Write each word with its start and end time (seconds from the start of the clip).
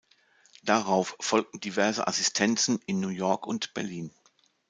Darauf 0.63 1.15
folgten 1.19 1.59
diverse 1.59 2.07
Assistenzen 2.07 2.79
in 2.87 2.99
New 3.01 3.09
York 3.09 3.45
und 3.45 3.75
Berlin. 3.75 4.09